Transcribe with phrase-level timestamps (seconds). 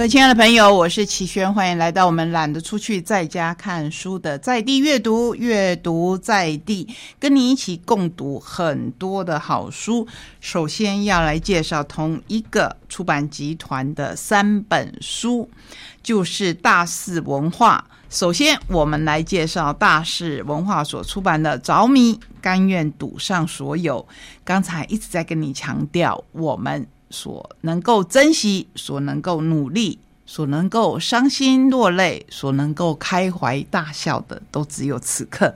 [0.00, 6.88] 各位亲爱的朋友，我是齐轩，欢迎来到我们懒得出去，在家看书的在地阅读，阅读在地，
[7.18, 10.08] 跟你一起共读很多的好书。
[10.40, 15.50] 首先要来介绍同一个出版集团的三本书，
[16.02, 17.84] 就是大四文化。
[18.08, 24.08] 首先，我们来介绍大是文化所出版的《着迷》，甘愿赌上所有。
[24.44, 26.86] 刚才一直在跟你强调，我们。
[27.10, 35.54] 所能够珍惜，所能够努力，所能够伤心落泪，所能够开怀大笑的，都只有此刻。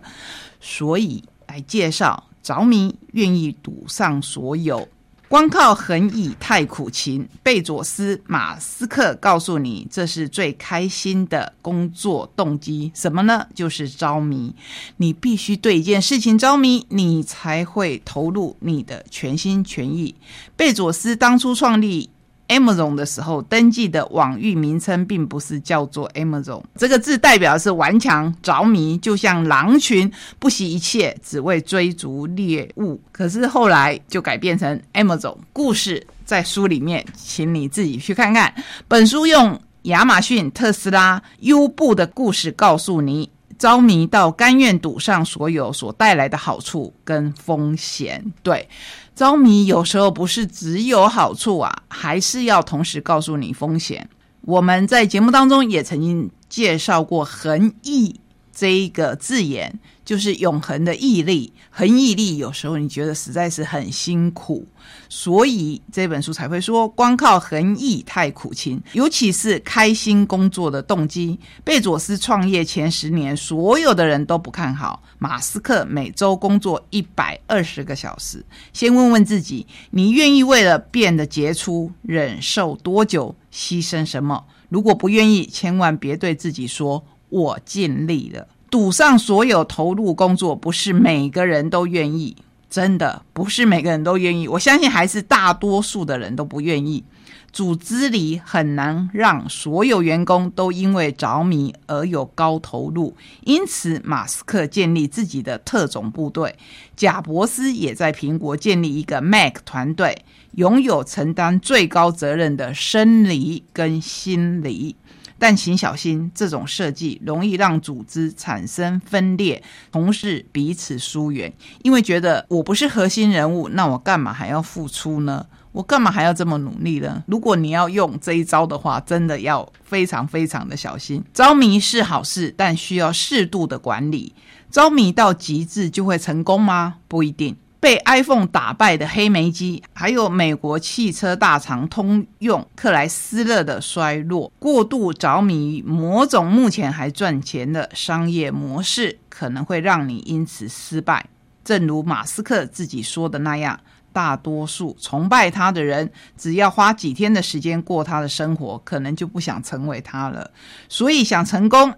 [0.61, 4.89] 所以来介绍着迷，愿意赌上所有。
[5.35, 7.29] 光靠横以太苦勤。
[7.43, 12.93] 贝佐斯、马斯克告诉你，这是最开心的工作动机。
[12.95, 13.45] 什么呢？
[13.53, 14.55] 就是着迷。
[14.99, 20.15] 你必须对一件事情着迷，你才会投入你的全心全意。
[20.55, 22.11] 贝佐斯当初创立。
[22.49, 33.01] Amazon 的时候登记的网域名称并不是叫做 Amazon，这个字代表是顽强着迷，就像狼群不惜一切只为追逐猎物。
[33.11, 35.37] 可是后来就改变成 Amazon。
[35.53, 38.55] 故事在书里面，请你自己去看看。
[38.87, 48.23] 本书用亚马逊、特斯拉、优步的故事告诉你，着迷到甘愿赌上所有所带来的好处跟风险。
[48.43, 48.69] 对。
[49.15, 54.09] 着迷有时候不是只有好处啊，还是要同时告诉你风险。
[54.43, 58.21] 我们在节目当中也曾经介绍过“恒毅”
[58.55, 59.79] 这一个字眼。
[60.05, 64.67] 就是永恒的毅力，恒毅力有时候你觉得实在是很辛苦，
[65.09, 71.39] 所以这本书才会说光靠恒毅太苦情，尤其是开心工作的动机。
[71.65, 78.45] 贝佐斯创业前十年，所有的人都不看好马斯克每周工作一百二十个小时。
[78.73, 84.45] 先问问自己，你愿意为了变得杰出，忍受多久，牺牲什么？
[84.69, 88.49] 如果不愿意，千万别对自己说“我尽力了”。
[88.75, 92.37] 赌上所有投入工作，不是每个人都愿意，
[92.69, 94.49] 真的不是每个人都愿意。
[94.49, 97.05] 我相信还是大多数的人都不愿意。
[97.53, 106.57] 组织里很难让所有员工都因为着迷而有高投入，因此马斯克建立自己的特种部队，
[106.97, 110.25] 贾伯斯也在苹果建立一个 Mac 团队，
[110.57, 114.97] 拥有承担最高责任的生理跟心理。
[115.39, 119.63] 但请小心，这种设计容易让组织产生分裂，
[119.93, 121.53] 同事彼此疏远，
[121.83, 125.47] 因为觉得我不是核心人物，那我干嘛还要付出呢？
[125.73, 127.25] 我干嘛还要这么努力呢？
[127.27, 131.21] 如果你要用这一招的话，真的要非常非常的小心。
[131.35, 134.33] 着迷是好事，但需要适度的管理。
[134.71, 136.99] 着迷到极致就会成功吗？
[137.09, 137.57] 不一定。
[137.85, 151.27] 被 iPhone 打败的黑莓机，还有美国汽车大厂通用、克莱斯勒的衰落，过度着迷于某种目前还赚钱的商业模式，可能会让你因此失败。
[151.63, 153.79] 正如马斯克自己说的那样，
[154.15, 160.51] 大多数崇拜他的人，只要花几天的时间过他的生活，可能就不想成为他了。
[160.89, 161.93] 所以，想成功，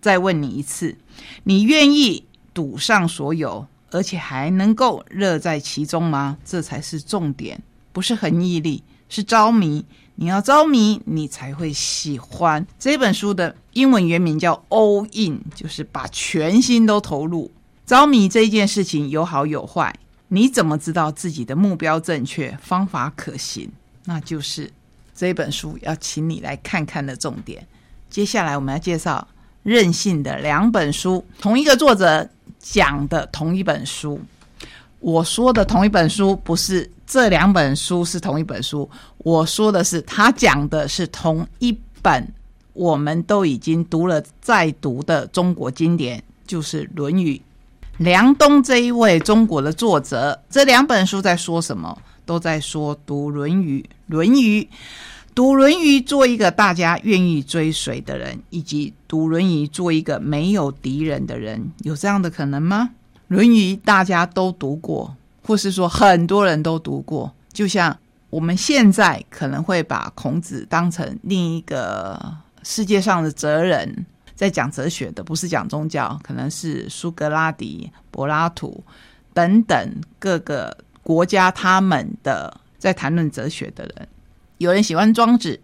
[0.00, 0.96] 再问你一次：
[1.44, 2.24] 你愿意
[2.54, 3.66] 赌上所有？
[3.90, 6.36] 而且还能够乐在其中吗？
[6.44, 7.60] 这才是重点，
[7.92, 9.84] 不是很毅力，是着迷。
[10.16, 17.50] 你要着迷，你才会喜欢这本书的英文原名叫 “All In”，就是把全心都投入。
[17.86, 19.94] 着迷这一件事情有好有坏，
[20.26, 23.70] 你怎么知道自己的目标正确、方法可行？
[24.04, 24.70] 那就是
[25.14, 27.66] 这本书要请你来看看的重点。
[28.10, 29.28] 接下来我们要介绍
[29.62, 32.28] 任性的两本书，同一个作者。
[32.60, 34.20] 讲的同一本书，
[35.00, 38.88] 我说的同一本书不是这两本书是同一本书，
[39.18, 42.26] 我说的是他讲的是同一本，
[42.72, 47.36] 我们都已经读了再读的中国经典，就是《论语》。
[47.98, 51.96] 梁冬这一位中国的作者，这两本书在说什么？
[52.24, 54.62] 都在说读《论语》，《论语》。
[55.38, 62.90] 读《论语》做一个大家愿意追随的人，以及读《论语》做一个没有敌人的人，有这样的可能吗？
[63.28, 65.14] 《论语》大家都读过，
[65.44, 67.96] 或是说很多人都读过，就像
[68.30, 72.20] 我们现在可能会把孔子当成另一个
[72.64, 78.82] 世界上的哲人，在讲哲学的，不是讲宗教，可能是苏格拉底、柏拉图
[79.32, 84.08] 等等各个国家他们的在谈论哲学的人。
[84.58, 85.58] 有人喜欢庄子，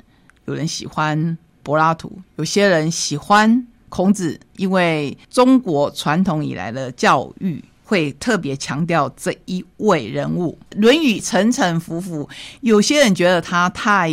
[0.47, 12.29] 有人喜欢柏拉图，有些人喜欢孔子，因为中国传统以来的教育会特别强调这一位人物，《论语》沉沉浮浮，
[12.61, 14.09] 有些人觉得他太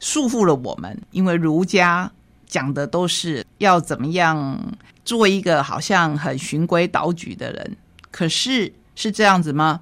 [0.00, 2.10] 束缚了我们，因为儒家
[2.46, 4.58] 讲的都是要怎么样
[5.04, 7.76] 做一个好像很循规蹈矩的人。
[8.10, 9.80] 可是是这样子吗？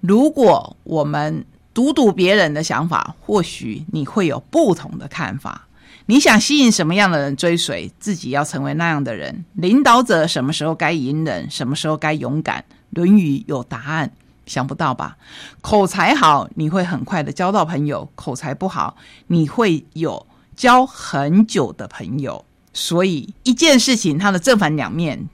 [0.00, 1.44] 如果我们
[1.80, 5.66] 读读别人的想法，或许你会有不同的看法。
[6.04, 7.90] 你想吸引什么样的人追随？
[7.98, 9.46] 自己要成为那样的人。
[9.54, 12.62] 领导者什么时候该隐忍，什么时候该勇敢？
[12.90, 14.12] 《论语》有答案，
[14.44, 15.16] 想不到吧？
[15.62, 18.98] 口才好，你会很快的交到朋友；口才不好，
[19.28, 22.44] 你会有交很久的朋友。
[22.74, 25.30] 所以，一件事情它的正反两面。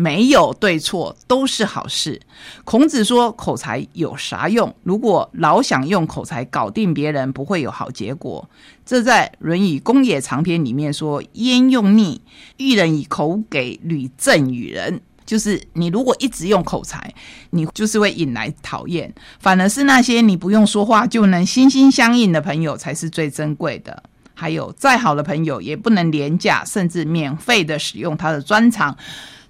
[0.00, 2.20] 没有对错，都是好事。
[2.62, 4.72] 孔子说：“口才有啥用？
[4.84, 8.48] 如果老想用口才搞定别人，不会有好结果。”
[8.86, 12.22] 这在《论语公冶长篇》里面说：“焉用逆？
[12.58, 17.12] 欲人以口给，屡赠与人。”就是你如果一直用口才，
[17.50, 19.12] 你就是会引来讨厌。
[19.40, 24.00] 反而是那些你不用说话就能心心相印的朋友，才是最珍贵的。
[24.32, 28.96] 还有，再好的朋友也不能廉价甚至免费的使用他的专长。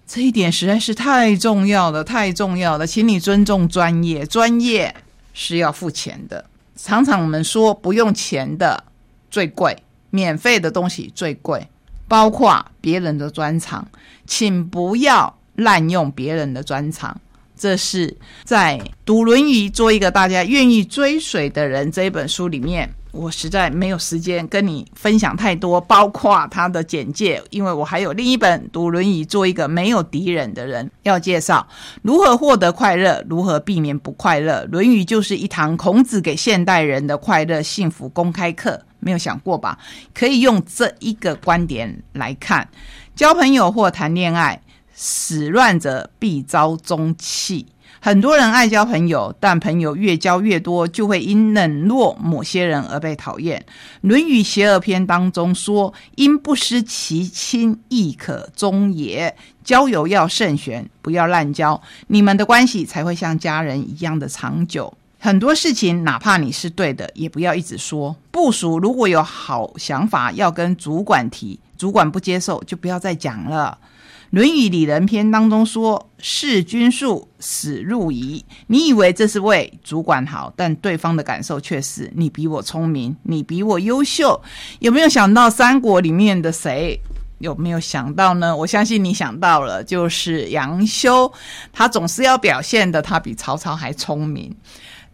[0.09, 4.95] 这一点实在是太重要了，太重要了，请你尊重专业，专业
[5.35, 6.43] 是要付钱的。
[6.77, 8.83] 常常我们说不用钱的
[9.31, 9.77] 最贵，
[10.09, 11.69] 免费的东西最贵，
[12.09, 13.87] 包括别人的专长，
[14.27, 17.21] 请不要滥用别人的专长。
[17.55, 22.89] 这是在读《论语》做一个大家愿意追随的人这一本书里面。
[23.19, 31.67] 我实在没有时间跟你分享太多，包括他的简介，因为我还有另一本《读论语》，做一个没有敌人的人，要介绍
[32.03, 34.65] 如何获得快乐，如何避免不快乐。
[34.71, 39.77] 《论语》就是一堂孔子给现代人的快乐幸福公开课，没有想过吧？
[40.15, 42.69] 可以用这一个观点来看，
[43.17, 44.63] 交朋友或谈恋爱，
[44.95, 47.67] 始乱者必遭终弃。
[48.01, 53.61] 很多人爱交朋友，但朋友越交越多，就会因冷落某些人而被讨厌。
[54.03, 59.35] 《论语邪恶篇》当中说：“因不失其亲，亦可忠也。”
[59.65, 64.95] 交友要慎选，不要滥交，你们的关系才会像家人一样的长久。
[65.19, 68.15] 很多事情，哪怕你是对的，也不要一直说。
[68.31, 73.77] 部署如果有好想法，要跟主管提，主管不接受，就不要再讲了。
[74.31, 84.39] 《论语里仁篇》当中说：“事君术，死入仪。”你以为这是为主管好，但对方的感受却是你比我聪明，你比我优秀。
[84.81, 87.01] 有没有想到三国里面的谁？
[87.39, 88.55] 有没有想到呢？
[88.55, 91.33] 我相信你想到了，就是杨修。
[91.73, 94.55] 他总是要表现的他比曹操还聪明，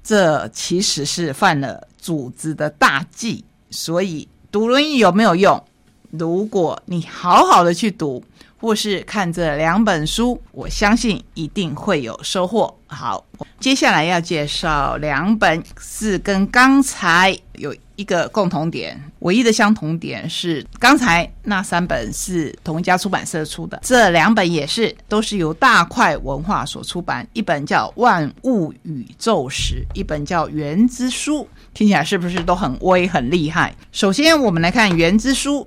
[0.03, 3.45] 这其实是犯了主子的大忌。
[3.71, 5.63] 所以读《论语》有没有用？
[6.11, 8.21] 如果你好好的去读。
[8.65, 12.75] 或是看这两本书，我相信一定会有收获。
[12.87, 13.23] 好，
[13.61, 27.27] 接下来要介绍两本，是跟刚才有一个共同点，唯一的相同点是，刚才那三本是同一家出版社出的，这两本也是，都是由大块文化所出版。
[27.35, 31.41] 一本叫《万物宇宙史》，一本叫《原之书》，
[31.75, 33.77] 听起来是不是都很威、很厉害？
[33.93, 35.61] 首先，我们来看《原之书》。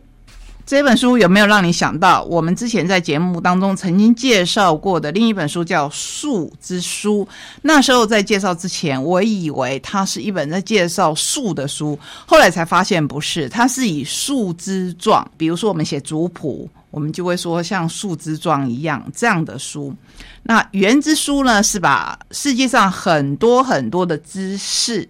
[0.68, 7.26] 这本书有没有让你想到我们之前在节目当中曾经介绍过的另一本书叫《树之书》？
[7.62, 19.96] 那时候在介绍之前，我以为它是一本在介绍树的书，后来才发现不是，它是以树枝状，比如说我们写族谱，我们就会说像树枝状一样这样的书。
[20.44, 25.08] 那《原之书》呢，是把世界上很多很多的知识。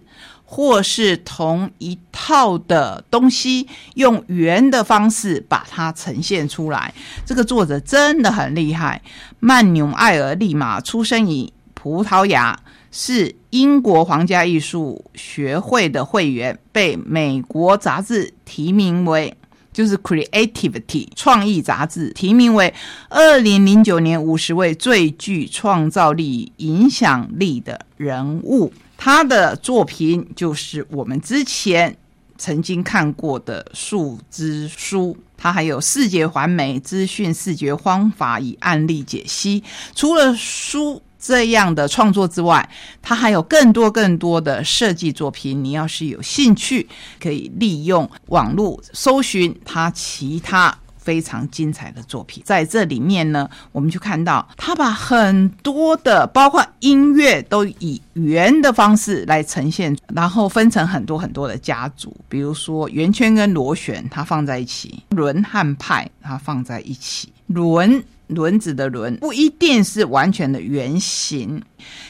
[0.50, 6.94] 或是同一套的东西，用圆的方式把它呈现出来。
[7.26, 9.02] 这个作者真的很厉害。
[9.40, 12.58] 曼纽埃尔利马出生于葡萄牙，
[12.90, 19.36] 是英国皇家艺术学会的会员，被美国杂志提名为，
[19.70, 22.72] 就是 Creativity 创意杂志提名为
[23.10, 28.72] 二零零九年五十位最具创造力、影响力的人物。
[28.98, 31.96] 他的作品就是我们之前
[32.36, 39.62] 曾经看过的《树枝书》，他还有视觉环美资讯视觉方法与案例解析。
[39.94, 42.68] 除了书这样的创作之外，
[43.00, 45.64] 他还有更多更多的设计作品。
[45.64, 46.88] 你要是有兴趣，
[47.20, 50.76] 可以利用网络搜寻他其他。
[51.08, 67.32] 非常精彩的作品，在这里面呢，我们就看到他把很多的，包括音乐，都以圆的方式来呈现，然后分成很多很多的家族，比如说圆圈跟螺旋，它放在一起；轮和派它放在一起。
[67.46, 71.62] 轮轮子的轮，不一定是完全的圆形，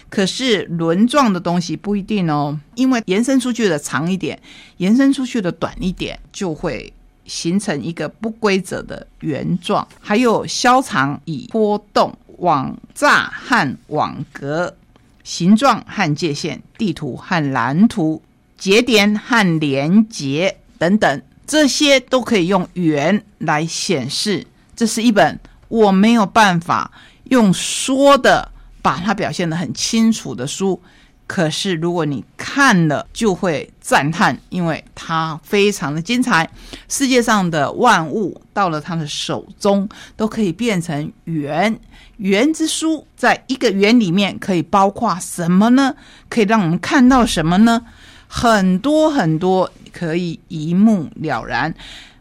[0.09, 4.37] 可是轮状的东西不一定哦，因为延伸出去的长一点，
[4.79, 6.93] 延伸出去的短一点，就会
[7.29, 9.87] 形成一个不规则的圆状。
[10.01, 14.75] 还有消长以波动、网栅和网格、
[15.23, 18.21] 形状和界限、地图和蓝图、
[18.57, 24.47] 节点和连结等等，这些都可以用圆来显示。
[24.75, 26.91] 这是一本我没有办法
[27.25, 30.81] 用说的把它表现得很清楚的书，
[31.29, 36.51] 可是如果你看了，就会赞叹，因为它非常的精彩。
[36.89, 41.79] 世界上的万物到了他的手中，都可以变成圆。
[42.17, 45.95] 圆之书在一个圆里面可以包括什么呢？
[46.31, 47.85] 可以让我们看到什么呢？
[48.27, 51.73] 很多很多，可以一目了然。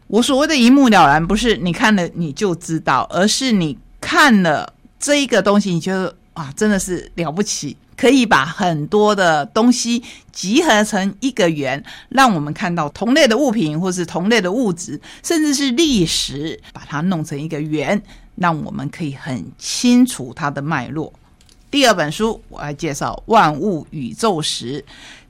[0.06, 10.02] 我所谓的一目了然，不是你看了你就知道，而是你看了这一个东西，你觉得啊，真的是了不起，可以把很多的东西
[10.32, 18.00] 集合成一个圆，让我们看到同类的物品，或是同类的物质，甚至是历史，把它弄成一个圆，
[18.36, 21.12] 让我们可以很清楚它的脉络。
[21.70, 24.80] 第二本书，我来介绍《万物宇宙史》。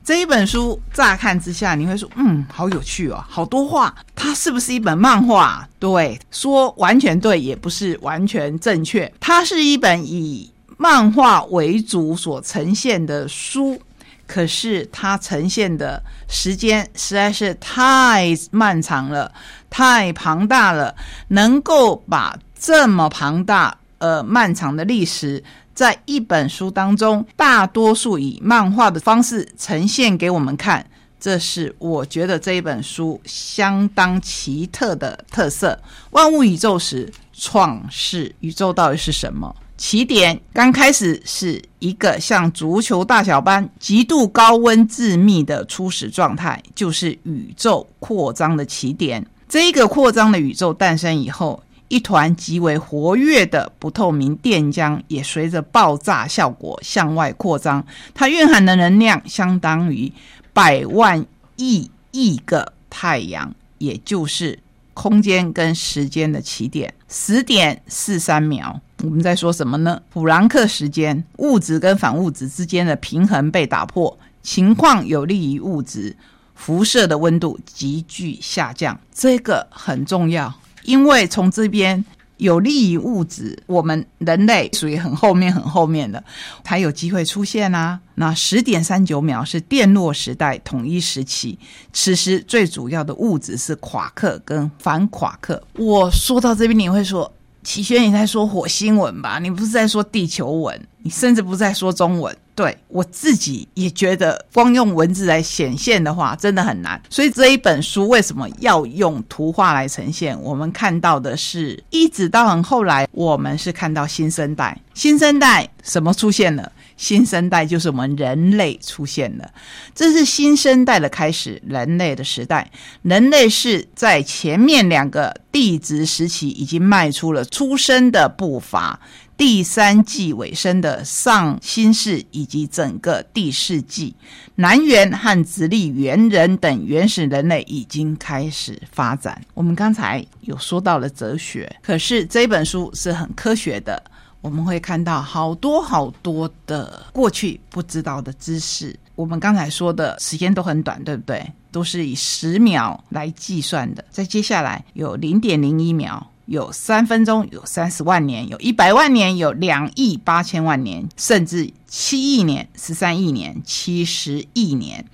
[0.01, 5.67] 这一本书乍看之下，你会说，嗯，好有趣哦，好多画，它是不是一本漫画？
[5.79, 9.11] 对，说完全对，也不是完全正确。
[9.19, 13.77] 它是一本以漫画为主所呈现的书，
[14.25, 19.29] 可是它呈现的时间实在是太漫长了，
[19.69, 20.95] 太庞大了，
[21.27, 25.43] 能够把这么庞大呃漫长的历史。
[25.73, 35.77] 在一本书当中，大多数以漫画的方式呈现给我们看，这是我觉得这一本书相当奇特的特色。
[36.11, 39.53] 万物宇宙史创世宇宙到底是什么？
[39.79, 49.25] 起点刚开始是一个像足球大小般极度高温致密的初始状态，就是宇宙扩张的起点。
[49.47, 51.63] 这一个扩张的宇宙诞生以后。
[51.91, 57.83] 一团极为活跃的不透明电浆也随着爆炸效果向外扩张，
[58.13, 60.13] 它蕴含的能量相当于
[60.53, 64.59] 百万亿亿个太阳，也就是
[64.93, 66.93] 空间跟时间的起点。
[67.07, 70.01] 十点四三秒，我们在说什么呢？
[70.09, 76.13] 普朗克时间，物质跟反物质之间的平衡被打破，情况有利于物质，
[76.53, 80.53] 辐射的温度急剧下降，这个很重要。
[80.83, 82.03] 因为从这边
[82.37, 86.21] 有利于物质，我们人类属于很后面、很后面的，
[86.65, 87.97] 才有机会出现啊。
[88.15, 91.57] 那十点三九秒是电落时代统一时期，
[91.93, 95.63] 此时最主要的物质是夸克跟反夸克。
[95.77, 97.31] 我说到这边，你会说。
[97.69, 99.37] 齐轩，你在说火星文吧？
[99.37, 100.87] 你不是在说地球文？
[101.03, 102.35] 你甚至不在说中文。
[102.55, 106.99] 对我自己也觉得，光用文字来显现的话，真的很难。
[107.11, 110.37] 所以这一本书为什么要用图画来呈现？
[110.41, 114.75] 我们看到的是，一直到很后来，我们是看到新生代。
[114.95, 116.71] 新生代什么出现了？
[116.99, 119.49] 新生代就是我们人类出现了，
[119.95, 122.69] 这是新生代的开始，人类的时代。
[123.03, 128.99] 人类是在前面两个地质时期已经迈出了出生的步伐，
[129.37, 134.13] 第三纪尾声的上新世以及整个第四纪，
[134.55, 139.41] 南猿和直立猿人等原始人类已经开始发展。
[139.53, 144.03] 我们刚才有说到了哲学，可是这本书是很科学的。
[144.41, 148.97] 我们会看到好多好多的过去不知道的知识。
[149.15, 151.45] 我们刚才说的时间都很短，对不对？
[151.71, 154.03] 都是以十秒来计算的。
[154.09, 165.05] 在接下来有零点零一秒，有三分钟，有三十万年，有一百万年，有两亿八千万年，甚至七亿年、十三亿年、七十亿年。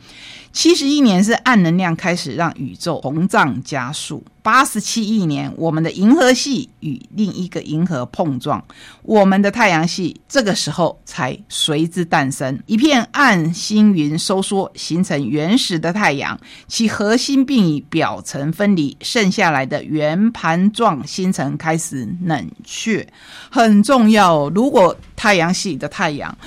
[0.53, 4.23] 七十亿年是暗能量开始让宇宙膨胀加速。
[4.45, 8.63] 八十七亿年，我们的银河系与另一个银河碰撞，
[9.01, 12.61] 我们的太阳系这个时候才随之诞生。
[12.67, 23.07] 一片暗星云收缩，形成原始的太阳，其核心并以表层分离，剩下来的圆盘状星辰开始冷却。
[23.49, 26.37] 很重要，如果太阳系的太阳。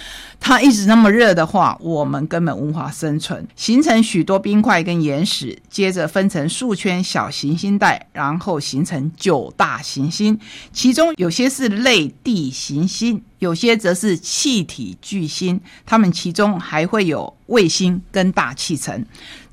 [0.41, 3.45] 它一直那么热的话，我们根本无法生存。
[3.57, 10.39] 形成许多冰块跟岩石，接着分成数圈小行星带，然后形成九大行星。
[10.73, 15.61] 其中有些是类地行星，有些则是气体巨星。
[15.87, 19.05] 它们其中还会有卫星跟大气层。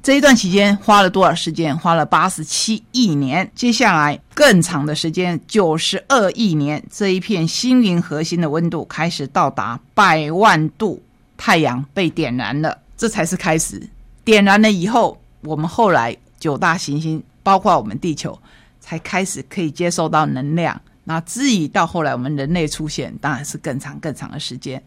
[0.02, 1.76] 这一段期间花了多少时间？
[1.76, 3.50] 花了八十七亿年。
[3.56, 11.02] 接下来更长的时间，九十二亿年，这一片星云核心的温度开始到达百万度，
[11.38, 13.82] 太阳被点燃了，这才是开始。
[14.24, 18.36] 点燃了以后，我们后来九大行星，包括我们地球，
[18.82, 20.82] 才开始可以接受到能量。
[21.04, 24.82] 那至于到后来我们人类出现，当然是更长更长的时间。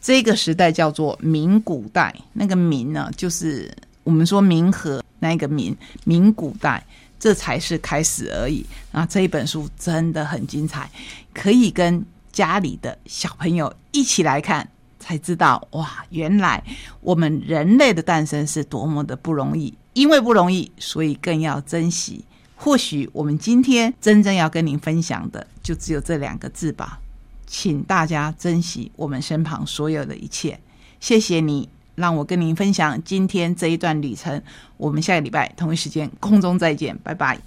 [0.00, 6.84] 这个时代叫做明古代，那个明呢，就是我们说明和那个明，明古代，
[7.20, 8.66] 这才是开始而已。
[8.90, 10.90] 那这一本书真的很精彩，
[11.32, 16.60] 可以跟家里的小朋友一起来看，才知道哇，原来
[17.00, 22.24] 我们人类的诞生是多么的不容易，因为不容易，所以更要珍惜。
[22.56, 27.00] 或许我们今天真正要跟您分享的，就只有这两个字吧，
[27.46, 30.58] 请大家珍惜我们身旁所有的一切。
[31.00, 34.42] 谢谢你让我跟您分享今天这一段旅程。
[34.76, 37.38] 我们下个礼拜同一时间空中再见，拜拜。